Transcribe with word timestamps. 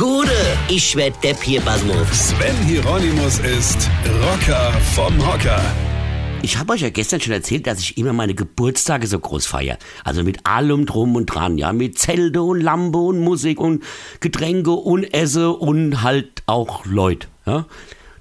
Gude, 0.00 0.32
ich 0.70 0.96
werd 0.96 1.22
Depp 1.22 1.42
hier, 1.42 1.60
Basmus. 1.60 2.08
Sven 2.10 2.56
Hieronymus 2.66 3.38
ist 3.40 3.90
Rocker 4.22 4.72
vom 4.94 5.14
Hocker. 5.26 5.60
Ich 6.40 6.56
habe 6.56 6.72
euch 6.72 6.80
ja 6.80 6.88
gestern 6.88 7.20
schon 7.20 7.34
erzählt, 7.34 7.66
dass 7.66 7.80
ich 7.80 7.98
immer 7.98 8.14
meine 8.14 8.34
Geburtstage 8.34 9.06
so 9.06 9.18
groß 9.18 9.44
feiere. 9.44 9.76
Also 10.02 10.24
mit 10.24 10.46
allem 10.46 10.86
drum 10.86 11.16
und 11.16 11.26
dran, 11.26 11.58
ja. 11.58 11.74
Mit 11.74 11.98
Zelte 11.98 12.40
und 12.40 12.62
Lampe 12.62 12.96
und 12.96 13.20
Musik 13.20 13.60
und 13.60 13.82
Getränke 14.20 14.70
und 14.70 15.04
Esse 15.12 15.50
und 15.50 16.00
halt 16.00 16.44
auch 16.46 16.86
Leute, 16.86 17.28
ja. 17.44 17.66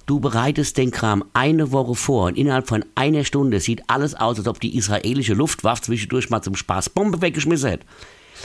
Du 0.06 0.20
bereitest 0.20 0.78
den 0.78 0.92
Kram 0.92 1.24
eine 1.32 1.72
Woche 1.72 1.96
vor 1.96 2.26
und 2.26 2.38
innerhalb 2.38 2.68
von 2.68 2.84
einer 2.96 3.24
Stunde 3.24 3.62
sieht 3.62 3.84
alles 3.88 4.16
aus, 4.16 4.38
als 4.38 4.50
ob 4.50 4.60
die 4.60 4.76
israelische 4.76 5.34
Luftwaffe 5.34 5.84
zwischendurch 5.84 6.30
mal 6.30 6.42
zum 6.42 6.58
Spaß 6.58 6.90
Bombe 6.90 7.22
weggeschmissen 7.22 7.70
hätte. 7.70 7.86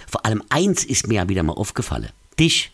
Vor 0.06 0.24
allem 0.24 0.44
eins 0.50 0.84
ist 0.84 1.08
mir 1.08 1.14
ja 1.14 1.28
wieder 1.28 1.42
mal 1.42 1.54
aufgefallen. 1.54 2.10
Dich, 2.38 2.70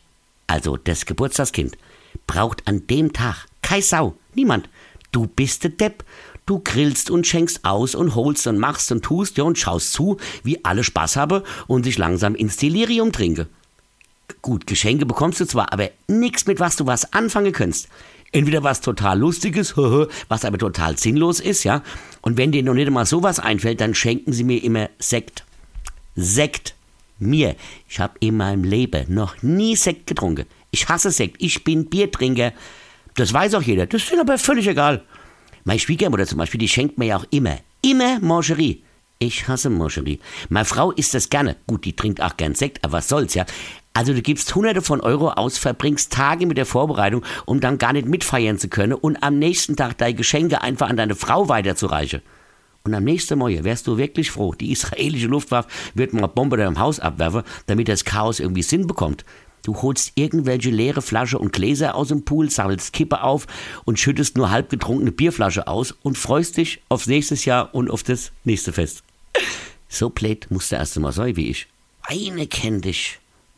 also 0.50 0.76
das 0.76 1.06
Geburtstagskind, 1.06 1.78
braucht 2.26 2.66
an 2.66 2.86
dem 2.88 3.12
Tag 3.12 3.46
kein 3.62 3.82
Sau, 3.82 4.16
niemand. 4.34 4.68
Du 5.12 5.26
bist 5.26 5.62
der 5.62 5.70
Depp. 5.70 6.04
Du 6.44 6.58
grillst 6.58 7.10
und 7.10 7.26
schenkst 7.26 7.64
aus 7.64 7.94
und 7.94 8.16
holst 8.16 8.48
und 8.48 8.58
machst 8.58 8.90
und 8.90 9.04
tust 9.04 9.38
ja 9.38 9.44
und 9.44 9.58
schaust 9.58 9.92
zu, 9.92 10.16
wie 10.42 10.64
alle 10.64 10.82
Spaß 10.82 11.14
haben 11.14 11.44
und 11.68 11.84
sich 11.84 11.96
langsam 11.96 12.34
ins 12.34 12.56
Delirium 12.56 13.12
trinke. 13.12 13.46
Gut, 14.42 14.66
Geschenke 14.66 15.06
bekommst 15.06 15.38
du 15.38 15.46
zwar, 15.46 15.72
aber 15.72 15.90
nichts 16.08 16.46
mit 16.46 16.58
was 16.58 16.74
du 16.74 16.86
was 16.86 17.12
anfangen 17.12 17.52
kannst. 17.52 17.88
Entweder 18.32 18.64
was 18.64 18.80
total 18.80 19.20
Lustiges, 19.20 19.76
was 20.28 20.44
aber 20.44 20.58
total 20.58 20.98
sinnlos 20.98 21.38
ist, 21.38 21.62
ja. 21.62 21.82
Und 22.22 22.36
wenn 22.36 22.50
dir 22.50 22.64
noch 22.64 22.74
nicht 22.74 22.90
mal 22.90 23.06
sowas 23.06 23.38
einfällt, 23.38 23.80
dann 23.80 23.94
schenken 23.94 24.32
sie 24.32 24.44
mir 24.44 24.62
immer 24.64 24.90
Sekt. 24.98 25.44
Sekt. 26.16 26.74
Mir. 27.20 27.54
Ich 27.88 28.00
habe 28.00 28.14
in 28.20 28.36
meinem 28.36 28.64
Leben 28.64 29.12
noch 29.14 29.42
nie 29.42 29.76
Sekt 29.76 30.06
getrunken. 30.06 30.46
Ich 30.70 30.88
hasse 30.88 31.10
Sekt. 31.10 31.36
Ich 31.38 31.62
bin 31.64 31.86
Biertrinker. 31.86 32.52
Das 33.14 33.32
weiß 33.32 33.54
auch 33.54 33.62
jeder. 33.62 33.86
Das 33.86 34.02
ist 34.02 34.18
aber 34.18 34.38
völlig 34.38 34.66
egal. 34.66 35.04
Meine 35.64 35.78
Schwiegermutter 35.78 36.26
zum 36.26 36.38
Beispiel, 36.38 36.60
die 36.60 36.68
schenkt 36.68 36.98
mir 36.98 37.06
ja 37.06 37.16
auch 37.18 37.26
immer, 37.30 37.58
immer 37.82 38.18
Mangerie. 38.20 38.82
Ich 39.18 39.46
hasse 39.46 39.68
Mangerie. 39.68 40.18
Meine 40.48 40.64
Frau 40.64 40.92
isst 40.92 41.12
das 41.12 41.28
gerne. 41.28 41.56
Gut, 41.66 41.84
die 41.84 41.94
trinkt 41.94 42.22
auch 42.22 42.38
gern 42.38 42.54
Sekt, 42.54 42.82
aber 42.82 42.94
was 42.94 43.08
soll's, 43.08 43.34
ja. 43.34 43.44
Also 43.92 44.14
du 44.14 44.22
gibst 44.22 44.54
hunderte 44.54 44.80
von 44.80 45.00
Euro 45.00 45.30
aus, 45.32 45.58
verbringst 45.58 46.12
Tage 46.12 46.46
mit 46.46 46.56
der 46.56 46.64
Vorbereitung, 46.64 47.24
um 47.44 47.60
dann 47.60 47.76
gar 47.76 47.92
nicht 47.92 48.06
mitfeiern 48.06 48.56
zu 48.56 48.68
können 48.68 48.94
und 48.94 49.22
am 49.22 49.38
nächsten 49.38 49.76
Tag 49.76 49.98
deine 49.98 50.14
Geschenke 50.14 50.62
einfach 50.62 50.88
an 50.88 50.96
deine 50.96 51.16
Frau 51.16 51.48
weiterzureichen. 51.48 52.22
Und 52.84 52.94
am 52.94 53.04
nächsten 53.04 53.38
Morgen 53.38 53.64
wärst 53.64 53.86
du 53.86 53.98
wirklich 53.98 54.30
froh, 54.30 54.54
die 54.54 54.72
israelische 54.72 55.26
Luftwaffe 55.26 55.68
wird 55.94 56.12
mal 56.12 56.26
Bombe 56.26 56.56
deinem 56.56 56.78
Haus 56.78 56.98
abwerfen, 56.98 57.42
damit 57.66 57.88
das 57.88 58.04
Chaos 58.04 58.40
irgendwie 58.40 58.62
Sinn 58.62 58.86
bekommt. 58.86 59.24
Du 59.62 59.76
holst 59.82 60.12
irgendwelche 60.14 60.70
leere 60.70 61.02
Flasche 61.02 61.38
und 61.38 61.52
Gläser 61.52 61.94
aus 61.94 62.08
dem 62.08 62.24
Pool, 62.24 62.50
sammelst 62.50 62.92
Kippe 62.94 63.22
auf 63.22 63.46
und 63.84 63.98
schüttest 63.98 64.36
nur 64.36 64.50
halb 64.50 64.70
getrunkene 64.70 65.12
Bierflasche 65.12 65.66
aus 65.66 65.92
und 66.02 66.16
freust 66.16 66.56
dich 66.56 66.80
aufs 66.88 67.06
nächste 67.06 67.34
Jahr 67.34 67.74
und 67.74 67.90
auf 67.90 68.02
das 68.02 68.32
nächste 68.44 68.72
Fest. 68.72 69.02
So 69.88 70.08
blöd 70.08 70.46
musst 70.50 70.72
du 70.72 70.76
erst 70.76 70.96
einmal 70.96 71.12
sein 71.12 71.36
wie 71.36 71.50
ich. 71.50 71.66
Weine 72.08 72.46
kenn 72.46 72.80
dich. 72.80 73.19